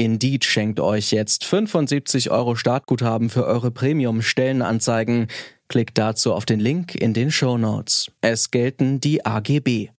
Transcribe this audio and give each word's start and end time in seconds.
Indeed 0.00 0.46
schenkt 0.46 0.80
euch 0.80 1.10
jetzt 1.10 1.44
75 1.44 2.30
Euro 2.30 2.56
Startguthaben 2.56 3.28
für 3.28 3.44
eure 3.44 3.70
Premium-Stellenanzeigen. 3.70 5.26
Klickt 5.68 5.98
dazu 5.98 6.32
auf 6.32 6.46
den 6.46 6.58
Link 6.58 6.94
in 6.94 7.12
den 7.12 7.30
Show 7.30 7.58
Notes. 7.58 8.10
Es 8.22 8.50
gelten 8.50 9.00
die 9.00 9.26
AGB. 9.26 9.90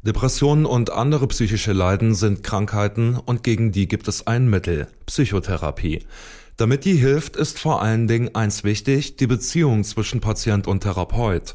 Depressionen 0.00 0.64
und 0.64 0.90
andere 0.90 1.28
psychische 1.28 1.74
Leiden 1.74 2.14
sind 2.14 2.42
Krankheiten 2.42 3.14
und 3.22 3.42
gegen 3.42 3.72
die 3.72 3.86
gibt 3.86 4.08
es 4.08 4.26
ein 4.26 4.48
Mittel, 4.48 4.86
Psychotherapie. 5.04 6.06
Damit 6.56 6.86
die 6.86 6.94
hilft, 6.94 7.36
ist 7.36 7.58
vor 7.58 7.82
allen 7.82 8.08
Dingen 8.08 8.34
eins 8.34 8.64
wichtig, 8.64 9.16
die 9.16 9.26
Beziehung 9.26 9.84
zwischen 9.84 10.22
Patient 10.22 10.66
und 10.66 10.80
Therapeut. 10.80 11.54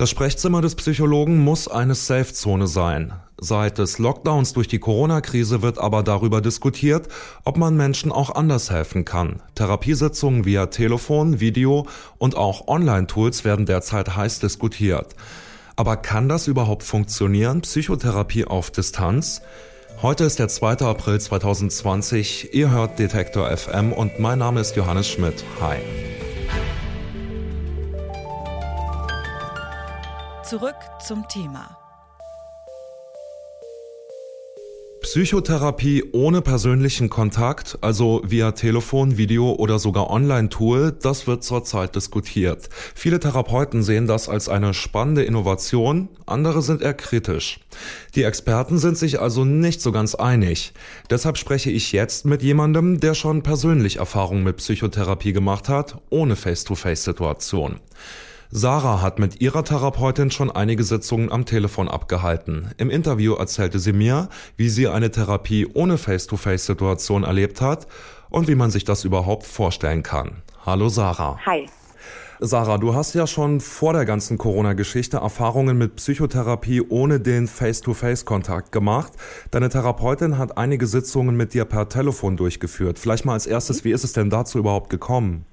Das 0.00 0.08
Sprechzimmer 0.08 0.62
des 0.62 0.76
Psychologen 0.76 1.44
muss 1.44 1.68
eine 1.68 1.94
Safe-Zone 1.94 2.66
sein. 2.66 3.12
Seit 3.38 3.76
des 3.76 3.98
Lockdowns 3.98 4.54
durch 4.54 4.66
die 4.66 4.78
Corona-Krise 4.78 5.60
wird 5.60 5.76
aber 5.76 6.02
darüber 6.02 6.40
diskutiert, 6.40 7.08
ob 7.44 7.58
man 7.58 7.76
Menschen 7.76 8.10
auch 8.10 8.34
anders 8.34 8.70
helfen 8.70 9.04
kann. 9.04 9.42
Therapiesitzungen 9.56 10.46
via 10.46 10.68
Telefon, 10.68 11.38
Video 11.38 11.86
und 12.16 12.34
auch 12.34 12.66
Online-Tools 12.66 13.44
werden 13.44 13.66
derzeit 13.66 14.16
heiß 14.16 14.38
diskutiert. 14.38 15.14
Aber 15.76 15.98
kann 15.98 16.30
das 16.30 16.48
überhaupt 16.48 16.82
funktionieren? 16.82 17.60
Psychotherapie 17.60 18.46
auf 18.46 18.70
Distanz? 18.70 19.42
Heute 20.00 20.24
ist 20.24 20.38
der 20.38 20.48
2. 20.48 20.78
April 20.78 21.20
2020. 21.20 22.54
Ihr 22.54 22.70
hört 22.70 22.98
Detektor 22.98 23.54
FM 23.54 23.92
und 23.92 24.18
mein 24.18 24.38
Name 24.38 24.60
ist 24.60 24.76
Johannes 24.76 25.08
Schmidt. 25.08 25.44
Hi. 25.60 25.76
Zurück 30.50 30.74
zum 31.06 31.28
Thema. 31.28 31.78
Psychotherapie 35.00 36.02
ohne 36.10 36.42
persönlichen 36.42 37.08
Kontakt, 37.08 37.78
also 37.82 38.20
via 38.24 38.50
Telefon, 38.50 39.16
Video 39.16 39.52
oder 39.52 39.78
sogar 39.78 40.10
Online-Tool, 40.10 40.96
das 41.00 41.28
wird 41.28 41.44
zurzeit 41.44 41.94
diskutiert. 41.94 42.68
Viele 42.96 43.20
Therapeuten 43.20 43.84
sehen 43.84 44.08
das 44.08 44.28
als 44.28 44.48
eine 44.48 44.74
spannende 44.74 45.22
Innovation, 45.22 46.08
andere 46.26 46.62
sind 46.62 46.82
eher 46.82 46.94
kritisch. 46.94 47.60
Die 48.16 48.24
Experten 48.24 48.78
sind 48.78 48.98
sich 48.98 49.20
also 49.20 49.44
nicht 49.44 49.80
so 49.80 49.92
ganz 49.92 50.16
einig. 50.16 50.72
Deshalb 51.10 51.38
spreche 51.38 51.70
ich 51.70 51.92
jetzt 51.92 52.24
mit 52.24 52.42
jemandem, 52.42 52.98
der 52.98 53.14
schon 53.14 53.44
persönlich 53.44 53.98
Erfahrung 53.98 54.42
mit 54.42 54.56
Psychotherapie 54.56 55.32
gemacht 55.32 55.68
hat, 55.68 55.98
ohne 56.10 56.34
Face-to-Face-Situation. 56.34 57.78
Sarah 58.52 59.00
hat 59.00 59.20
mit 59.20 59.40
ihrer 59.40 59.62
Therapeutin 59.62 60.32
schon 60.32 60.50
einige 60.50 60.82
Sitzungen 60.82 61.30
am 61.30 61.44
Telefon 61.44 61.86
abgehalten. 61.86 62.72
Im 62.78 62.90
Interview 62.90 63.34
erzählte 63.34 63.78
sie 63.78 63.92
mir, 63.92 64.28
wie 64.56 64.68
sie 64.68 64.88
eine 64.88 65.12
Therapie 65.12 65.68
ohne 65.72 65.98
Face-to-Face-Situation 65.98 67.22
erlebt 67.22 67.60
hat 67.60 67.86
und 68.28 68.48
wie 68.48 68.56
man 68.56 68.72
sich 68.72 68.82
das 68.82 69.04
überhaupt 69.04 69.46
vorstellen 69.46 70.02
kann. 70.02 70.42
Hallo 70.66 70.88
Sarah. 70.88 71.38
Hi. 71.46 71.68
Sarah, 72.40 72.78
du 72.78 72.92
hast 72.92 73.14
ja 73.14 73.28
schon 73.28 73.60
vor 73.60 73.92
der 73.92 74.04
ganzen 74.04 74.36
Corona-Geschichte 74.36 75.18
Erfahrungen 75.18 75.78
mit 75.78 75.94
Psychotherapie 75.94 76.80
ohne 76.80 77.20
den 77.20 77.46
Face-to-Face-Kontakt 77.46 78.72
gemacht. 78.72 79.12
Deine 79.52 79.68
Therapeutin 79.68 80.38
hat 80.38 80.58
einige 80.58 80.88
Sitzungen 80.88 81.36
mit 81.36 81.54
dir 81.54 81.66
per 81.66 81.88
Telefon 81.88 82.36
durchgeführt. 82.36 82.98
Vielleicht 82.98 83.24
mal 83.24 83.34
als 83.34 83.46
erstes, 83.46 83.84
wie 83.84 83.92
ist 83.92 84.02
es 84.02 84.12
denn 84.12 84.28
dazu 84.28 84.58
überhaupt 84.58 84.90
gekommen? 84.90 85.44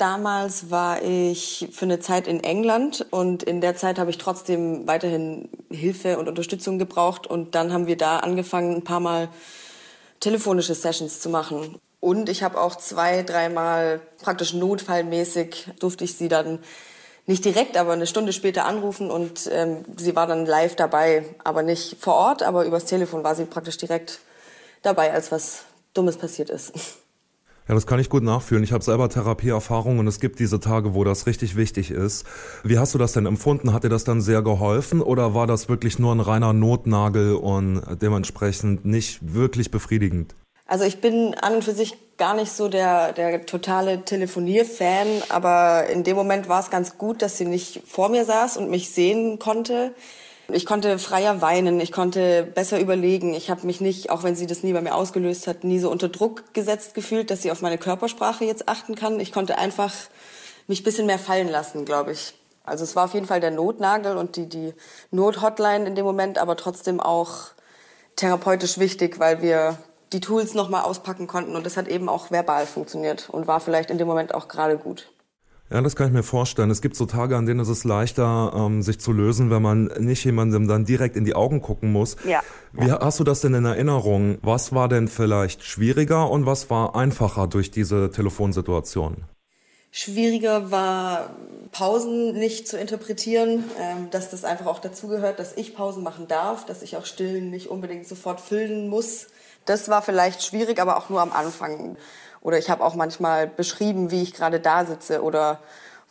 Damals 0.00 0.70
war 0.70 1.02
ich 1.02 1.68
für 1.72 1.84
eine 1.84 2.00
Zeit 2.00 2.26
in 2.26 2.42
England 2.42 3.04
und 3.10 3.42
in 3.42 3.60
der 3.60 3.76
Zeit 3.76 3.98
habe 3.98 4.08
ich 4.08 4.16
trotzdem 4.16 4.86
weiterhin 4.86 5.50
Hilfe 5.70 6.18
und 6.18 6.26
Unterstützung 6.26 6.78
gebraucht 6.78 7.26
und 7.26 7.54
dann 7.54 7.70
haben 7.70 7.86
wir 7.86 7.98
da 7.98 8.20
angefangen, 8.20 8.76
ein 8.76 8.82
paar 8.82 9.00
Mal 9.00 9.28
telefonische 10.18 10.74
Sessions 10.74 11.20
zu 11.20 11.28
machen. 11.28 11.78
Und 12.00 12.30
ich 12.30 12.42
habe 12.42 12.58
auch 12.58 12.76
zwei, 12.76 13.22
dreimal 13.22 14.00
praktisch 14.22 14.54
notfallmäßig 14.54 15.66
durfte 15.80 16.04
ich 16.04 16.16
sie 16.16 16.28
dann 16.28 16.60
nicht 17.26 17.44
direkt, 17.44 17.76
aber 17.76 17.92
eine 17.92 18.06
Stunde 18.06 18.32
später 18.32 18.64
anrufen 18.64 19.10
und 19.10 19.50
ähm, 19.52 19.84
sie 19.98 20.16
war 20.16 20.26
dann 20.26 20.46
live 20.46 20.76
dabei, 20.76 21.26
aber 21.44 21.62
nicht 21.62 21.98
vor 22.00 22.14
Ort, 22.14 22.42
aber 22.42 22.64
übers 22.64 22.86
Telefon 22.86 23.22
war 23.22 23.34
sie 23.34 23.44
praktisch 23.44 23.76
direkt 23.76 24.20
dabei, 24.80 25.12
als 25.12 25.30
was 25.30 25.64
Dummes 25.92 26.16
passiert 26.16 26.48
ist. 26.48 26.72
Ja, 27.70 27.74
das 27.74 27.86
kann 27.86 28.00
ich 28.00 28.08
gut 28.08 28.24
nachfühlen. 28.24 28.64
Ich 28.64 28.72
habe 28.72 28.82
selber 28.82 29.08
Therapieerfahrung 29.08 30.00
und 30.00 30.08
es 30.08 30.18
gibt 30.18 30.40
diese 30.40 30.58
Tage, 30.58 30.92
wo 30.92 31.04
das 31.04 31.28
richtig 31.28 31.54
wichtig 31.54 31.92
ist. 31.92 32.26
Wie 32.64 32.80
hast 32.80 32.94
du 32.94 32.98
das 32.98 33.12
denn 33.12 33.26
empfunden? 33.26 33.72
Hat 33.72 33.84
dir 33.84 33.88
das 33.88 34.02
dann 34.02 34.20
sehr 34.20 34.42
geholfen 34.42 35.00
oder 35.00 35.34
war 35.34 35.46
das 35.46 35.68
wirklich 35.68 36.00
nur 36.00 36.12
ein 36.12 36.18
reiner 36.18 36.52
Notnagel 36.52 37.36
und 37.36 37.80
dementsprechend 38.02 38.84
nicht 38.84 39.20
wirklich 39.34 39.70
befriedigend? 39.70 40.34
Also 40.66 40.84
ich 40.84 41.00
bin 41.00 41.36
an 41.40 41.54
und 41.54 41.64
für 41.64 41.72
sich 41.72 42.16
gar 42.16 42.34
nicht 42.34 42.50
so 42.50 42.66
der, 42.66 43.12
der 43.12 43.46
totale 43.46 44.04
Telefonier-Fan, 44.04 45.06
aber 45.28 45.86
in 45.90 46.02
dem 46.02 46.16
Moment 46.16 46.48
war 46.48 46.58
es 46.58 46.70
ganz 46.70 46.98
gut, 46.98 47.22
dass 47.22 47.38
sie 47.38 47.44
nicht 47.44 47.82
vor 47.86 48.08
mir 48.08 48.24
saß 48.24 48.56
und 48.56 48.68
mich 48.68 48.90
sehen 48.90 49.38
konnte. 49.38 49.94
Ich 50.52 50.66
konnte 50.66 50.98
freier 50.98 51.40
weinen, 51.40 51.80
ich 51.80 51.92
konnte 51.92 52.42
besser 52.42 52.80
überlegen. 52.80 53.34
Ich 53.34 53.50
habe 53.50 53.66
mich 53.66 53.80
nicht, 53.80 54.10
auch 54.10 54.22
wenn 54.22 54.36
sie 54.36 54.46
das 54.46 54.62
nie 54.62 54.72
bei 54.72 54.80
mir 54.80 54.94
ausgelöst 54.94 55.46
hat, 55.46 55.64
nie 55.64 55.78
so 55.78 55.90
unter 55.90 56.08
Druck 56.08 56.54
gesetzt 56.54 56.94
gefühlt, 56.94 57.30
dass 57.30 57.42
sie 57.42 57.50
auf 57.50 57.62
meine 57.62 57.78
Körpersprache 57.78 58.44
jetzt 58.44 58.68
achten 58.68 58.94
kann. 58.94 59.20
Ich 59.20 59.32
konnte 59.32 59.58
einfach 59.58 59.92
mich 60.66 60.82
bisschen 60.82 61.06
mehr 61.06 61.18
fallen 61.18 61.48
lassen, 61.48 61.84
glaube 61.84 62.12
ich. 62.12 62.34
Also 62.64 62.84
es 62.84 62.94
war 62.94 63.06
auf 63.06 63.14
jeden 63.14 63.26
Fall 63.26 63.40
der 63.40 63.50
Notnagel 63.50 64.16
und 64.16 64.36
die, 64.36 64.48
die 64.48 64.74
Nothotline 65.10 65.86
in 65.86 65.94
dem 65.94 66.04
Moment, 66.04 66.38
aber 66.38 66.56
trotzdem 66.56 67.00
auch 67.00 67.50
therapeutisch 68.16 68.78
wichtig, 68.78 69.18
weil 69.18 69.42
wir 69.42 69.78
die 70.12 70.20
Tools 70.20 70.54
nochmal 70.54 70.82
auspacken 70.82 71.26
konnten 71.26 71.56
und 71.56 71.64
das 71.64 71.76
hat 71.76 71.88
eben 71.88 72.08
auch 72.08 72.30
verbal 72.30 72.66
funktioniert 72.66 73.28
und 73.30 73.46
war 73.46 73.60
vielleicht 73.60 73.90
in 73.90 73.98
dem 73.98 74.06
Moment 74.06 74.34
auch 74.34 74.48
gerade 74.48 74.76
gut. 74.76 75.10
Ja, 75.72 75.80
das 75.80 75.94
kann 75.94 76.08
ich 76.08 76.12
mir 76.12 76.24
vorstellen. 76.24 76.68
Es 76.70 76.82
gibt 76.82 76.96
so 76.96 77.06
Tage, 77.06 77.36
an 77.36 77.46
denen 77.46 77.60
ist 77.60 77.68
es 77.68 77.84
leichter, 77.84 78.52
ähm, 78.56 78.82
sich 78.82 78.98
zu 78.98 79.12
lösen, 79.12 79.50
wenn 79.50 79.62
man 79.62 79.84
nicht 79.98 80.24
jemandem 80.24 80.66
dann 80.66 80.84
direkt 80.84 81.16
in 81.16 81.24
die 81.24 81.36
Augen 81.36 81.60
gucken 81.60 81.92
muss. 81.92 82.16
Ja. 82.24 82.40
Wie 82.72 82.90
hast 82.90 83.20
du 83.20 83.24
das 83.24 83.40
denn 83.40 83.54
in 83.54 83.64
Erinnerung? 83.64 84.38
Was 84.42 84.74
war 84.74 84.88
denn 84.88 85.06
vielleicht 85.06 85.62
schwieriger 85.62 86.28
und 86.28 86.44
was 86.44 86.70
war 86.70 86.96
einfacher 86.96 87.46
durch 87.46 87.70
diese 87.70 88.10
Telefonsituation? 88.10 89.24
Schwieriger 89.92 90.72
war, 90.72 91.30
Pausen 91.70 92.32
nicht 92.32 92.66
zu 92.66 92.76
interpretieren, 92.76 93.64
ähm, 93.78 94.08
dass 94.10 94.30
das 94.30 94.44
einfach 94.44 94.66
auch 94.66 94.80
dazugehört, 94.80 95.38
dass 95.38 95.56
ich 95.56 95.74
Pausen 95.76 96.02
machen 96.02 96.26
darf, 96.26 96.66
dass 96.66 96.82
ich 96.82 96.96
auch 96.96 97.06
Stillen 97.06 97.50
nicht 97.50 97.68
unbedingt 97.68 98.08
sofort 98.08 98.40
füllen 98.40 98.88
muss. 98.88 99.28
Das 99.66 99.88
war 99.88 100.02
vielleicht 100.02 100.42
schwierig, 100.42 100.80
aber 100.80 100.96
auch 100.96 101.10
nur 101.10 101.20
am 101.20 101.32
Anfang. 101.32 101.96
Oder 102.40 102.58
ich 102.58 102.70
habe 102.70 102.84
auch 102.84 102.94
manchmal 102.94 103.46
beschrieben, 103.46 104.10
wie 104.10 104.22
ich 104.22 104.34
gerade 104.34 104.60
da 104.60 104.84
sitze 104.84 105.22
oder 105.22 105.60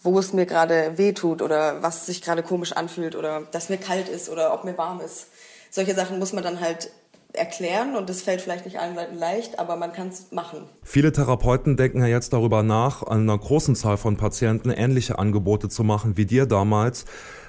wo 0.01 0.17
es 0.19 0.31
mir 0.31 0.45
gerade 0.45 0.97
weh 0.97 1.13
tut 1.13 1.41
oder 1.41 1.81
was 1.81 2.05
sich 2.05 2.21
gerade 2.21 2.43
komisch 2.43 2.73
anfühlt 2.73 3.15
oder 3.15 3.41
dass 3.51 3.69
mir 3.69 3.77
kalt 3.77 4.07
ist 4.07 4.29
oder 4.29 4.53
ob 4.53 4.63
mir 4.63 4.77
warm 4.77 5.01
ist. 5.01 5.27
Solche 5.71 5.93
Sachen 5.93 6.19
muss 6.19 6.33
man 6.33 6.43
dann 6.43 6.61
halt 6.61 6.91
erklären 7.33 7.95
und 7.95 8.09
das 8.09 8.23
fällt 8.23 8.41
vielleicht 8.41 8.65
nicht 8.65 8.79
allen 8.79 8.95
Leuten 8.95 9.15
leicht, 9.15 9.59
aber 9.59 9.75
man 9.75 9.93
kann 9.93 10.07
es 10.07 10.31
machen. 10.31 10.63
Viele 10.83 11.11
Therapeuten 11.11 11.77
denken 11.77 11.99
ja 12.01 12.07
jetzt 12.07 12.33
darüber 12.33 12.63
nach, 12.63 13.03
an 13.03 13.21
einer 13.21 13.37
großen 13.37 13.75
Zahl 13.75 13.97
von 13.97 14.17
Patienten 14.17 14.71
ähnliche 14.71 15.19
Angebote 15.19 15.69
zu 15.69 15.83
machen 15.83 16.17
wie 16.17 16.25
dir 16.25 16.47
damals. 16.47 17.05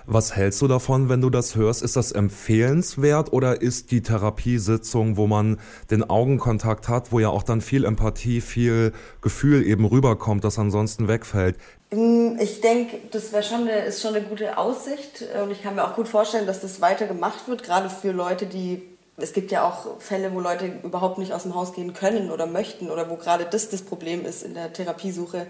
Was 0.06 0.35
hältst 0.35 0.61
du 0.61 0.67
davon, 0.67 1.09
wenn 1.09 1.21
du 1.21 1.31
das 1.31 1.55
hörst? 1.55 1.82
Ist 1.82 1.97
das 1.97 2.12
empfehlenswert 2.12 3.32
oder 3.32 3.62
ist 3.62 3.91
die 3.91 4.03
Therapiesitzung, 4.03 5.17
wo 5.17 5.27
man 5.27 5.59
den 5.91 6.09
Augenkontakt 6.09 6.88
hat, 6.88 7.12
wo 7.12 7.21
ja 7.21 7.29
auch 7.29 7.43
dann 7.43 7.61
viel 7.61 7.85
Empathie, 7.85 8.41
viel 8.41 8.93
Gefühl 9.23 9.67
eben 9.67 9.85
rüberkommt, 9.85 10.43
das 10.44 10.59
ansonsten 10.59 11.06
wegfällt? 11.06 11.56
Mm, 11.93 12.38
ich 12.41 12.61
denke, 12.61 12.99
das 13.12 13.33
wäre 13.33 13.43
schon 13.43 13.62
eine, 13.62 13.85
ist 13.85 14.03
schon 14.03 14.15
eine 14.15 14.25
gute 14.26 14.59
Aussicht 14.59 15.25
und 15.43 15.53
ich 15.53 15.62
kann 15.62 15.75
mir 15.75 15.85
auch 15.85 15.94
gut 15.94 16.09
vorstellen, 16.09 16.47
dass 16.47 16.61
das 16.61 16.81
weiter 16.81 17.06
gemacht 17.06 17.47
wird, 17.47 17.62
gerade 17.62 17.88
für 17.88 18.11
Leute, 18.12 18.47
die 18.47 18.83
es 19.23 19.33
gibt 19.33 19.51
ja 19.51 19.65
auch 19.65 20.01
Fälle, 20.01 20.33
wo 20.35 20.41
Leute 20.41 20.67
überhaupt 20.83 21.19
nicht 21.19 21.33
aus 21.33 21.43
dem 21.43 21.55
Haus 21.55 21.73
gehen 21.73 21.95
können 21.95 22.31
oder 22.31 22.47
möchten 22.47 22.91
oder 22.91 23.09
wo 23.11 23.17
gerade 23.17 23.45
das 23.45 23.69
das 23.69 23.83
Problem 23.83 24.25
ist 24.25 24.43
in 24.43 24.55
der 24.55 24.73
Therapiesuche, 24.73 25.47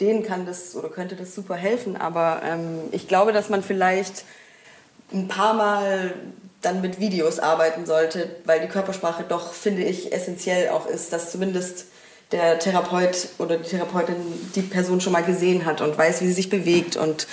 denen 0.00 0.22
kann 0.22 0.46
das 0.46 0.74
oder 0.74 0.88
könnte 0.88 1.16
das 1.16 1.34
super 1.34 1.54
helfen. 1.54 1.96
Aber 1.96 2.42
ähm, 2.44 2.80
ich 2.92 3.08
glaube, 3.08 3.32
dass 3.32 3.48
man 3.48 3.62
vielleicht 3.62 4.24
ein 5.12 5.28
paar 5.28 5.54
Mal 5.54 6.14
dann 6.62 6.80
mit 6.80 6.98
Videos 6.98 7.38
arbeiten 7.38 7.86
sollte, 7.86 8.36
weil 8.44 8.60
die 8.60 8.68
Körpersprache 8.68 9.24
doch, 9.28 9.52
finde 9.52 9.82
ich, 9.82 10.12
essentiell 10.12 10.70
auch 10.70 10.86
ist, 10.86 11.12
dass 11.12 11.30
zumindest 11.30 11.86
der 12.32 12.58
Therapeut 12.58 13.28
oder 13.38 13.58
die 13.58 13.68
Therapeutin 13.68 14.16
die 14.54 14.62
Person 14.62 15.00
schon 15.00 15.12
mal 15.12 15.22
gesehen 15.22 15.66
hat 15.66 15.80
und 15.80 15.96
weiß, 15.96 16.22
wie 16.22 16.26
sie 16.26 16.32
sich 16.32 16.50
bewegt 16.50 16.96
und 16.96 17.26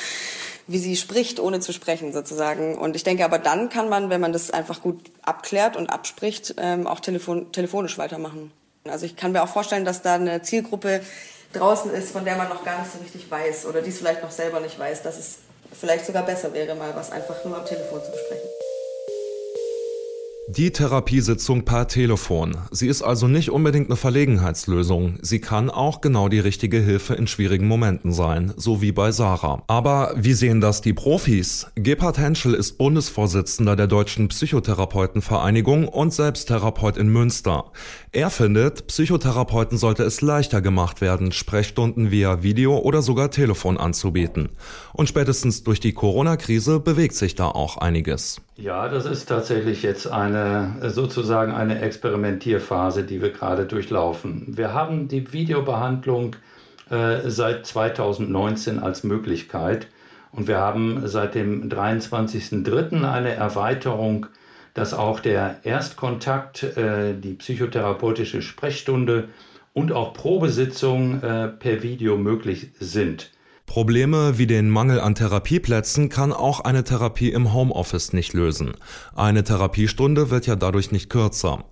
wie 0.71 0.79
sie 0.79 0.95
spricht, 0.95 1.39
ohne 1.39 1.59
zu 1.59 1.73
sprechen 1.73 2.13
sozusagen. 2.13 2.77
Und 2.77 2.95
ich 2.95 3.03
denke 3.03 3.25
aber 3.25 3.39
dann 3.39 3.69
kann 3.69 3.89
man, 3.89 4.09
wenn 4.09 4.21
man 4.21 4.33
das 4.33 4.51
einfach 4.51 4.81
gut 4.81 4.99
abklärt 5.21 5.75
und 5.75 5.87
abspricht, 5.87 6.55
ähm, 6.57 6.87
auch 6.87 6.99
telefon 6.99 7.51
telefonisch 7.51 7.97
weitermachen. 7.97 8.51
Also 8.85 9.05
ich 9.05 9.15
kann 9.15 9.31
mir 9.31 9.43
auch 9.43 9.49
vorstellen, 9.49 9.85
dass 9.85 10.01
da 10.01 10.15
eine 10.15 10.41
Zielgruppe 10.41 11.01
draußen 11.53 11.91
ist, 11.93 12.11
von 12.11 12.25
der 12.25 12.35
man 12.35 12.49
noch 12.49 12.63
gar 12.63 12.79
nicht 12.79 12.91
so 12.91 12.99
richtig 12.99 13.29
weiß 13.29 13.65
oder 13.65 13.81
die 13.81 13.89
es 13.89 13.97
vielleicht 13.97 14.23
noch 14.23 14.31
selber 14.31 14.59
nicht 14.59 14.79
weiß, 14.79 15.03
dass 15.03 15.19
es 15.19 15.39
vielleicht 15.79 16.05
sogar 16.05 16.23
besser 16.23 16.53
wäre, 16.53 16.75
mal 16.75 16.95
was 16.95 17.11
einfach 17.11 17.43
nur 17.45 17.57
am 17.57 17.65
Telefon 17.65 18.01
zu 18.03 18.11
besprechen. 18.11 18.49
Die 20.57 20.71
Therapiesitzung 20.71 21.63
per 21.63 21.87
Telefon. 21.87 22.57
Sie 22.71 22.89
ist 22.89 23.03
also 23.03 23.29
nicht 23.29 23.51
unbedingt 23.51 23.87
eine 23.87 23.95
Verlegenheitslösung. 23.95 25.17
Sie 25.21 25.39
kann 25.39 25.69
auch 25.69 26.01
genau 26.01 26.27
die 26.27 26.39
richtige 26.39 26.79
Hilfe 26.79 27.13
in 27.13 27.27
schwierigen 27.27 27.69
Momenten 27.69 28.11
sein, 28.11 28.53
so 28.57 28.81
wie 28.81 28.91
bei 28.91 29.13
Sarah. 29.13 29.63
Aber 29.67 30.13
wie 30.17 30.33
sehen 30.33 30.59
das 30.59 30.81
die 30.81 30.91
Profis? 30.91 31.67
Gebhard 31.75 32.17
Henschel 32.17 32.53
ist 32.53 32.77
Bundesvorsitzender 32.77 33.77
der 33.77 33.87
Deutschen 33.87 34.27
Psychotherapeutenvereinigung 34.27 35.87
und 35.87 36.13
selbst 36.13 36.49
Therapeut 36.49 36.97
in 36.97 37.07
Münster. 37.07 37.71
Er 38.11 38.29
findet, 38.29 38.87
Psychotherapeuten 38.87 39.77
sollte 39.77 40.03
es 40.03 40.19
leichter 40.19 40.61
gemacht 40.61 40.99
werden, 40.99 41.31
Sprechstunden 41.31 42.11
via 42.11 42.43
Video 42.43 42.77
oder 42.77 43.01
sogar 43.01 43.31
Telefon 43.31 43.77
anzubieten. 43.77 44.49
Und 44.91 45.07
spätestens 45.07 45.63
durch 45.63 45.79
die 45.79 45.93
Corona-Krise 45.93 46.81
bewegt 46.81 47.15
sich 47.15 47.35
da 47.35 47.47
auch 47.47 47.77
einiges. 47.77 48.41
Ja, 48.61 48.87
das 48.89 49.05
ist 49.05 49.25
tatsächlich 49.25 49.81
jetzt 49.81 50.05
eine 50.07 50.75
sozusagen 50.89 51.51
eine 51.51 51.81
Experimentierphase, 51.81 53.03
die 53.03 53.21
wir 53.21 53.31
gerade 53.31 53.65
durchlaufen. 53.65 54.45
Wir 54.55 54.73
haben 54.73 55.07
die 55.07 55.33
Videobehandlung 55.33 56.35
äh, 56.89 57.29
seit 57.29 57.65
2019 57.65 58.79
als 58.79 59.03
Möglichkeit 59.03 59.87
und 60.31 60.47
wir 60.47 60.59
haben 60.59 61.07
seit 61.07 61.33
dem 61.33 61.69
23.03. 61.69 63.03
eine 63.09 63.33
Erweiterung 63.33 64.27
dass 64.73 64.93
auch 64.93 65.19
der 65.19 65.59
Erstkontakt, 65.63 66.63
äh, 66.63 67.13
die 67.13 67.33
psychotherapeutische 67.33 68.41
Sprechstunde 68.41 69.29
und 69.73 69.91
auch 69.91 70.13
Probesitzungen 70.13 71.21
äh, 71.23 71.47
per 71.49 71.83
Video 71.83 72.17
möglich 72.17 72.71
sind. 72.79 73.31
Probleme 73.71 74.37
wie 74.37 74.47
den 74.47 74.69
Mangel 74.69 74.99
an 74.99 75.15
Therapieplätzen 75.15 76.09
kann 76.09 76.33
auch 76.33 76.59
eine 76.59 76.83
Therapie 76.83 77.31
im 77.31 77.53
Homeoffice 77.53 78.11
nicht 78.11 78.33
lösen. 78.33 78.73
Eine 79.15 79.45
Therapiestunde 79.45 80.29
wird 80.29 80.45
ja 80.45 80.57
dadurch 80.57 80.91
nicht 80.91 81.09
kürzer. 81.09 81.63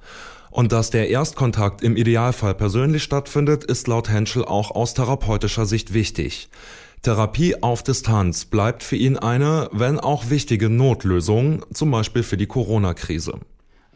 Und 0.50 0.72
dass 0.72 0.92
der 0.92 1.10
Erstkontakt 1.10 1.84
im 1.84 1.98
Idealfall 1.98 2.56
persönlich 2.56 3.04
stattfindet, 3.04 3.66
ist 3.66 3.90
laut 3.90 4.10
Henschel 4.10 4.46
auch 4.46 4.72
aus 4.72 4.94
therapeutischer 4.94 5.66
Sicht 5.66 5.94
wichtig. 5.94 6.48
Therapie 7.02 7.62
auf 7.62 7.84
Distanz 7.84 8.46
bleibt 8.46 8.82
für 8.82 8.96
ihn 8.96 9.18
eine, 9.18 9.68
wenn 9.74 10.00
auch 10.00 10.30
wichtige 10.30 10.70
Notlösung, 10.70 11.66
zum 11.74 11.92
Beispiel 11.92 12.24
für 12.24 12.38
die 12.38 12.48
Corona-Krise. 12.48 13.42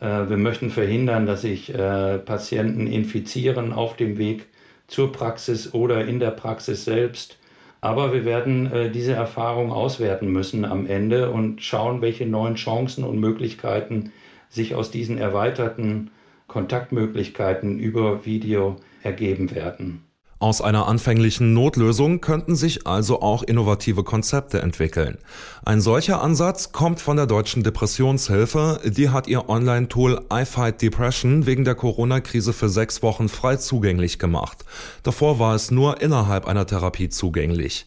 Äh, 0.01 0.27
wir 0.27 0.35
möchten 0.35 0.71
verhindern, 0.71 1.25
dass 1.25 1.43
sich 1.43 1.73
äh, 1.73 2.17
Patienten 2.17 2.85
infizieren 2.85 3.71
auf 3.71 3.95
dem 3.95 4.17
Weg 4.17 4.47
zur 4.87 5.13
Praxis 5.13 5.73
oder 5.73 6.03
in 6.03 6.19
der 6.19 6.31
Praxis 6.31 6.83
selbst. 6.83 7.37
Aber 7.83 8.13
wir 8.13 8.23
werden 8.23 8.71
äh, 8.71 8.89
diese 8.89 9.11
Erfahrung 9.11 9.73
auswerten 9.73 10.31
müssen 10.31 10.63
am 10.63 10.87
Ende 10.87 11.31
und 11.31 11.61
schauen, 11.61 12.01
welche 12.01 12.25
neuen 12.25 12.55
Chancen 12.55 13.03
und 13.03 13.19
Möglichkeiten 13.19 14.13
sich 14.47 14.73
aus 14.73 14.89
diesen 14.89 15.17
erweiterten 15.17 16.09
Kontaktmöglichkeiten 16.47 17.79
über 17.79 18.25
Video 18.25 18.77
ergeben 19.01 19.53
werden. 19.53 20.01
Aus 20.43 20.59
einer 20.59 20.89
anfänglichen 20.89 21.53
Notlösung 21.53 22.19
könnten 22.19 22.57
sich 22.57 22.85
also 22.85 23.21
auch 23.21 23.43
innovative 23.43 24.03
Konzepte 24.03 24.61
entwickeln. 24.61 25.17
Ein 25.63 25.79
solcher 25.79 26.21
Ansatz 26.21 26.73
kommt 26.73 26.99
von 26.99 27.15
der 27.15 27.27
Deutschen 27.27 27.63
Depressionshilfe. 27.63 28.81
Die 28.83 29.07
hat 29.07 29.29
ihr 29.29 29.47
Online-Tool 29.47 30.19
I 30.33 30.43
Fight 30.43 30.81
Depression 30.81 31.45
wegen 31.45 31.63
der 31.63 31.75
Corona-Krise 31.75 32.51
für 32.51 32.67
sechs 32.67 33.01
Wochen 33.01 33.29
frei 33.29 33.55
zugänglich 33.55 34.19
gemacht. 34.19 34.65
Davor 35.03 35.39
war 35.39 35.55
es 35.55 35.71
nur 35.71 36.01
innerhalb 36.01 36.45
einer 36.45 36.67
Therapie 36.67 37.07
zugänglich. 37.07 37.85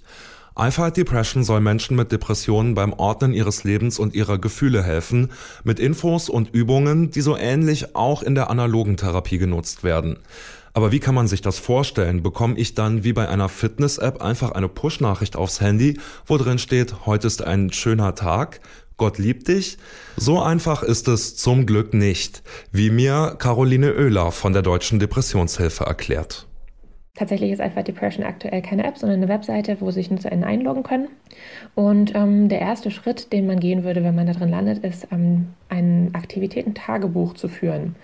I 0.58 0.70
Fight 0.70 0.96
Depression 0.96 1.44
soll 1.44 1.60
Menschen 1.60 1.94
mit 1.94 2.10
Depressionen 2.10 2.74
beim 2.74 2.94
Ordnen 2.94 3.34
ihres 3.34 3.64
Lebens 3.64 3.98
und 3.98 4.14
ihrer 4.14 4.38
Gefühle 4.38 4.82
helfen, 4.82 5.30
mit 5.64 5.78
Infos 5.78 6.30
und 6.30 6.54
Übungen, 6.54 7.10
die 7.10 7.20
so 7.20 7.36
ähnlich 7.36 7.94
auch 7.94 8.22
in 8.22 8.34
der 8.34 8.48
analogen 8.48 8.96
Therapie 8.96 9.36
genutzt 9.36 9.84
werden. 9.84 10.16
Aber 10.76 10.92
wie 10.92 11.00
kann 11.00 11.14
man 11.14 11.26
sich 11.26 11.40
das 11.40 11.58
vorstellen? 11.58 12.22
Bekomme 12.22 12.58
ich 12.58 12.74
dann 12.74 13.02
wie 13.02 13.14
bei 13.14 13.26
einer 13.30 13.48
Fitness-App 13.48 14.20
einfach 14.20 14.52
eine 14.52 14.68
Push-Nachricht 14.68 15.34
aufs 15.34 15.62
Handy, 15.62 15.98
wo 16.26 16.36
drin 16.36 16.58
steht, 16.58 17.06
heute 17.06 17.28
ist 17.28 17.42
ein 17.42 17.72
schöner 17.72 18.14
Tag? 18.14 18.60
Gott 18.98 19.16
liebt 19.16 19.48
dich? 19.48 19.78
So 20.18 20.42
einfach 20.42 20.82
ist 20.82 21.08
es 21.08 21.34
zum 21.34 21.64
Glück 21.64 21.94
nicht, 21.94 22.42
wie 22.72 22.90
mir 22.90 23.36
Caroline 23.38 23.94
Oehler 23.94 24.32
von 24.32 24.52
der 24.52 24.60
Deutschen 24.60 24.98
Depressionshilfe 24.98 25.84
erklärt. 25.84 26.46
Tatsächlich 27.14 27.52
ist 27.52 27.62
Alpha 27.62 27.82
Depression 27.82 28.26
aktuell 28.26 28.60
keine 28.60 28.84
App, 28.84 28.98
sondern 28.98 29.22
eine 29.22 29.30
Webseite, 29.30 29.78
wo 29.80 29.90
sich 29.90 30.10
NutzerInnen 30.10 30.44
einloggen 30.44 30.82
können. 30.82 31.08
Und 31.74 32.14
ähm, 32.14 32.50
der 32.50 32.60
erste 32.60 32.90
Schritt, 32.90 33.32
den 33.32 33.46
man 33.46 33.60
gehen 33.60 33.82
würde, 33.82 34.04
wenn 34.04 34.14
man 34.14 34.26
da 34.26 34.34
drin 34.34 34.50
landet, 34.50 34.84
ist, 34.84 35.08
ähm, 35.10 35.54
ein 35.70 36.10
Aktivitätentagebuch 36.12 37.32
zu 37.32 37.48
führen. 37.48 37.96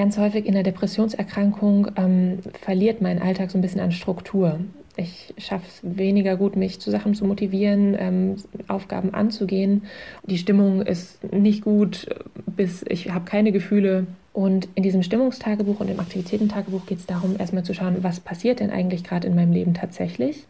Ganz 0.00 0.16
häufig 0.16 0.46
in 0.46 0.54
der 0.54 0.62
Depressionserkrankung 0.62 1.88
ähm, 1.96 2.38
verliert 2.62 3.02
mein 3.02 3.20
Alltag 3.20 3.50
so 3.50 3.58
ein 3.58 3.60
bisschen 3.60 3.82
an 3.82 3.92
Struktur. 3.92 4.58
Ich 4.96 5.34
schaffe 5.36 5.66
es 5.68 5.80
weniger 5.82 6.38
gut, 6.38 6.56
mich 6.56 6.80
zu 6.80 6.90
Sachen 6.90 7.14
zu 7.14 7.26
motivieren, 7.26 7.94
ähm, 7.98 8.36
Aufgaben 8.66 9.12
anzugehen. 9.12 9.82
Die 10.24 10.38
Stimmung 10.38 10.80
ist 10.80 11.22
nicht 11.34 11.64
gut, 11.64 12.06
bis 12.46 12.82
ich 12.88 13.10
habe 13.10 13.26
keine 13.26 13.52
Gefühle. 13.52 14.06
Und 14.32 14.70
in 14.74 14.84
diesem 14.84 15.02
Stimmungstagebuch 15.02 15.80
und 15.80 15.90
im 15.90 16.00
Aktivitätentagebuch 16.00 16.86
geht 16.86 17.00
es 17.00 17.04
darum, 17.04 17.36
erstmal 17.38 17.64
zu 17.64 17.74
schauen, 17.74 17.98
was 18.00 18.20
passiert 18.20 18.60
denn 18.60 18.70
eigentlich 18.70 19.04
gerade 19.04 19.28
in 19.28 19.34
meinem 19.34 19.52
Leben 19.52 19.74
tatsächlich 19.74 20.46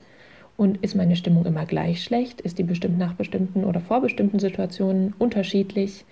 und 0.60 0.76
ist 0.82 0.94
meine 0.94 1.16
Stimmung 1.16 1.46
immer 1.46 1.64
gleich 1.64 2.04
schlecht? 2.04 2.42
Ist 2.42 2.58
die 2.58 2.64
bestimmt 2.64 2.98
nach 2.98 3.14
bestimmten 3.14 3.64
oder 3.64 3.80
vor 3.80 4.02
bestimmten 4.02 4.38
Situationen 4.38 5.14
unterschiedlich? 5.18 6.04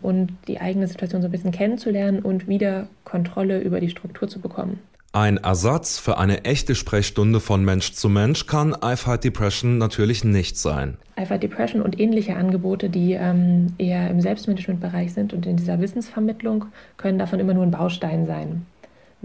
Und 0.00 0.30
die 0.46 0.60
eigene 0.60 0.86
Situation 0.86 1.22
so 1.22 1.26
ein 1.26 1.32
bisschen 1.32 1.50
kennenzulernen 1.50 2.20
und 2.20 2.46
wieder 2.46 2.86
Kontrolle 3.02 3.60
über 3.60 3.80
die 3.80 3.88
Struktur 3.88 4.28
zu 4.28 4.40
bekommen. 4.40 4.78
Ein 5.10 5.38
Ersatz 5.38 5.98
für 5.98 6.18
eine 6.18 6.44
echte 6.44 6.76
Sprechstunde 6.76 7.40
von 7.40 7.64
Mensch 7.64 7.94
zu 7.94 8.08
Mensch 8.08 8.46
kann 8.46 8.76
iFight 8.80 9.24
Depression 9.24 9.78
natürlich 9.78 10.22
nicht 10.22 10.56
sein. 10.56 10.98
iFight 11.18 11.42
Depression 11.42 11.82
und 11.82 11.98
ähnliche 11.98 12.36
Angebote, 12.36 12.88
die 12.90 13.14
ähm, 13.14 13.72
eher 13.76 14.08
im 14.08 14.20
Selbstmanagementbereich 14.20 15.14
sind 15.14 15.32
und 15.32 15.46
in 15.46 15.56
dieser 15.56 15.80
Wissensvermittlung, 15.80 16.66
können 16.96 17.18
davon 17.18 17.40
immer 17.40 17.54
nur 17.54 17.64
ein 17.64 17.72
Baustein 17.72 18.26
sein. 18.26 18.66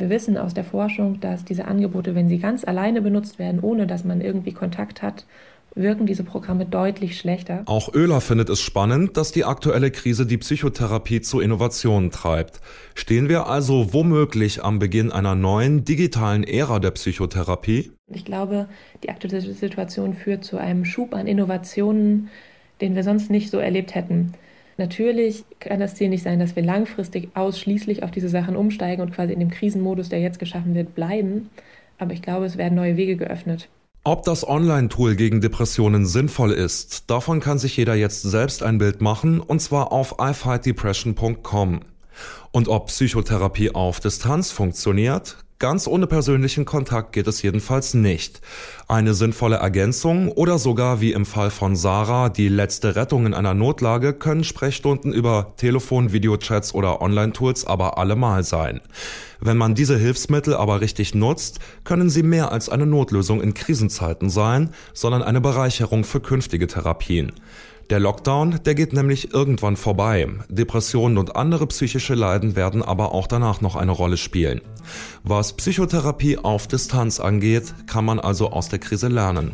Wir 0.02 0.10
wissen 0.10 0.36
aus 0.36 0.56
der 0.56 0.64
Forschung, 0.64 1.20
dass 1.20 1.46
diese 1.46 1.66
Angebote, 1.66 2.16
wenn 2.16 2.28
sie 2.28 2.40
ganz 2.40 2.64
alleine 2.64 3.04
benutzt 3.04 3.38
werden, 3.38 3.60
ohne 3.60 3.86
dass 3.86 4.04
man 4.04 4.20
irgendwie 4.20 4.52
Kontakt 4.52 5.04
hat, 5.04 5.28
wirken 5.76 6.08
diese 6.08 6.24
Programme 6.24 6.66
deutlich 6.66 7.20
schlechter. 7.20 7.62
Auch 7.68 7.94
Oehler 7.94 8.20
findet 8.20 8.50
es 8.50 8.62
spannend, 8.62 9.16
dass 9.16 9.32
die 9.32 9.46
aktuelle 9.46 9.92
Krise 9.92 10.26
die 10.26 10.40
Psychotherapie 10.40 11.22
zu 11.22 11.40
Innovationen 11.40 12.10
treibt. 12.10 12.62
Stehen 12.96 13.30
wir 13.30 13.46
also 13.46 13.94
womöglich 13.94 14.64
am 14.64 14.80
Beginn 14.80 15.12
einer 15.12 15.36
neuen 15.36 15.86
digitalen 15.86 16.44
Ära 16.44 16.80
der 16.80 16.92
Psychotherapie? 16.92 17.92
Ich 18.08 18.26
glaube, 18.26 18.70
die 19.04 19.10
aktuelle 19.10 19.40
Situation 19.40 20.16
führt 20.16 20.44
zu 20.44 20.58
einem 20.58 20.84
Schub 20.84 21.14
an 21.14 21.28
Innovationen, 21.28 22.30
den 22.82 22.96
wir 22.96 23.04
sonst 23.04 23.30
nicht 23.30 23.52
so 23.52 23.60
erlebt 23.60 23.94
hätten. 23.94 24.34
Natürlich 24.82 25.46
kann 25.60 25.80
das 25.80 25.94
Ziel 25.94 26.10
nicht 26.10 26.24
sein, 26.24 26.40
dass 26.40 26.56
wir 26.56 26.64
langfristig 26.64 27.30
ausschließlich 27.36 28.02
auf 28.02 28.10
diese 28.10 28.30
Sachen 28.30 28.56
umsteigen 28.56 29.04
und 29.04 29.14
quasi 29.14 29.32
in 29.32 29.40
dem 29.40 29.52
Krisenmodus, 29.52 30.10
der 30.10 30.22
jetzt 30.22 30.40
geschaffen 30.40 30.74
wird, 30.74 30.96
bleiben. 30.96 31.52
Aber 32.00 32.14
ich 32.14 32.24
glaube, 32.24 32.48
es 32.48 32.58
werden 32.58 32.74
neue 32.74 32.98
Wege 32.98 33.16
geöffnet. 33.16 33.70
Ob 34.04 34.24
das 34.24 34.48
Online-Tool 34.48 35.16
gegen 35.16 35.40
Depressionen 35.40 36.08
sinnvoll 36.08 36.52
ist, 36.52 37.12
davon 37.12 37.40
kann 37.42 37.60
sich 37.60 37.78
jeder 37.78 37.94
jetzt 37.94 38.24
selbst 38.24 38.64
ein 38.64 38.80
Bild 38.80 39.02
machen, 39.02 39.40
und 39.40 39.62
zwar 39.62 39.92
auf 39.92 40.16
ifightdepression.com. 40.20 41.82
Und 42.52 42.68
ob 42.68 42.88
Psychotherapie 42.88 43.76
auf 43.76 44.00
Distanz 44.00 44.50
funktioniert, 44.50 45.38
Ganz 45.62 45.86
ohne 45.86 46.08
persönlichen 46.08 46.66
Kontakt 46.66 47.14
geht 47.14 47.28
es 47.28 47.44
jedenfalls 47.44 47.94
nicht. 47.94 48.42
Eine 48.88 49.14
sinnvolle 49.14 49.58
Ergänzung 49.58 50.30
oder 50.30 50.58
sogar 50.58 51.02
wie 51.02 51.14
im 51.14 51.24
Fall 51.24 51.52
von 51.52 51.76
Sarah 51.76 52.30
die 52.30 52.48
letzte 52.48 52.96
Rettung 52.96 53.28
in 53.28 53.36
einer 53.36 53.54
Notlage 53.54 54.14
können 54.14 54.44
Sprechstunden 54.44 55.14
über 55.14 55.54
Telefon, 55.58 56.12
Videochats 56.14 56.74
oder 56.74 57.00
Online-Tools 57.00 57.68
aber 57.68 58.00
allemal 58.00 58.44
sein. 58.44 58.82
Wenn 59.40 59.58
man 59.58 59.76
diese 59.76 60.00
Hilfsmittel 60.00 60.56
aber 60.56 60.82
richtig 60.82 61.14
nutzt, 61.14 61.60
können 61.84 62.10
sie 62.10 62.24
mehr 62.24 62.52
als 62.52 62.68
eine 62.68 62.88
Notlösung 62.88 63.40
in 63.40 63.54
Krisenzeiten 63.54 64.32
sein, 64.32 64.72
sondern 64.96 65.22
eine 65.22 65.42
Bereicherung 65.42 66.06
für 66.06 66.22
künftige 66.22 66.66
Therapien. 66.66 67.34
Der 67.92 68.00
Lockdown, 68.00 68.64
der 68.64 68.74
geht 68.74 68.94
nämlich 68.94 69.34
irgendwann 69.34 69.76
vorbei. 69.76 70.26
Depressionen 70.48 71.18
und 71.18 71.36
andere 71.36 71.68
psychische 71.68 72.16
Leiden 72.16 72.56
werden 72.56 72.82
aber 72.82 73.14
auch 73.14 73.28
danach 73.28 73.60
noch 73.60 73.76
eine 73.76 73.92
Rolle 73.92 74.16
spielen. 74.16 74.62
Was 75.24 75.52
Psychotherapie 75.52 76.38
auf 76.38 76.68
Distanz 76.68 77.20
angeht, 77.20 77.74
kann 77.88 78.06
man 78.06 78.22
also 78.22 78.52
aus 78.52 78.70
der 78.70 78.80
Krise 78.80 79.10
lernen. 79.10 79.52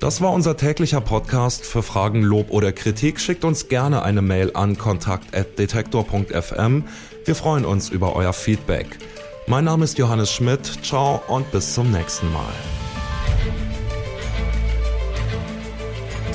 Das 0.00 0.20
war 0.20 0.32
unser 0.32 0.56
täglicher 0.56 1.00
Podcast. 1.00 1.64
Für 1.64 1.84
Fragen, 1.84 2.22
Lob 2.22 2.50
oder 2.50 2.72
Kritik 2.72 3.20
schickt 3.20 3.44
uns 3.44 3.68
gerne 3.68 4.02
eine 4.02 4.20
Mail 4.20 4.50
an 4.54 4.76
kontakt.detektor.fm. 4.76 6.82
Wir 7.24 7.34
freuen 7.36 7.64
uns 7.64 7.90
über 7.90 8.16
euer 8.16 8.32
Feedback. 8.32 8.98
Mein 9.46 9.66
Name 9.66 9.84
ist 9.84 9.98
Johannes 9.98 10.32
Schmidt. 10.32 10.66
Ciao 10.82 11.22
und 11.28 11.48
bis 11.52 11.74
zum 11.74 11.92
nächsten 11.92 12.32
Mal. 12.32 12.52